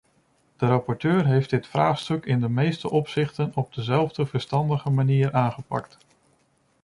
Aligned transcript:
De 0.57 0.65
rapporteur 0.65 1.25
heeft 1.25 1.49
dit 1.49 1.67
vraagstuk 1.67 2.25
in 2.25 2.39
de 2.39 2.49
meeste 2.49 2.89
opzichten 2.89 3.51
op 3.55 3.73
dezelfde, 3.73 4.25
verstandige 4.25 4.89
manier 4.89 5.33
aangepakt. 5.33 5.97